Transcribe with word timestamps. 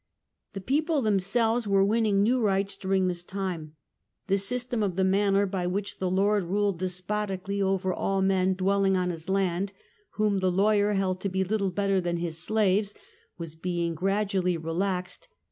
The 0.53 0.61
people 0.61 1.03
themselves 1.03 1.67
were 1.67 1.85
winning 1.85 2.23
new 2.23 2.41
rights 2.41 2.75
during 2.75 3.07
this 3.07 3.23
time. 3.23 3.75
The 4.25 4.39
system 4.39 4.81
of 4.81 4.95
the 4.95 5.03
manor, 5.03 5.45
by 5.45 5.67
which 5.67 5.99
the 5.99 6.09
lord 6.09 6.41
Th 6.41 6.49
p 6.49 6.53
ruled 6.53 6.79
despotically 6.79 7.61
over 7.61 7.93
all 7.93 8.23
men 8.23 8.55
dwelling 8.55 8.93
cope. 8.95 9.09
^^ 9.11 9.13
Y^ 9.13 9.29
land, 9.29 9.73
whom 10.15 10.39
the 10.39 10.51
lawyer 10.51 10.93
held 10.93 11.21
to 11.21 11.29
be 11.29 11.43
little 11.43 11.69
better 11.69 12.01
than 12.01 12.17
his 12.17 12.39
slaves, 12.41 12.95
was 13.37 13.53
being 13.53 13.93
gradually 13.93 14.57
relaxed. 14.57 15.27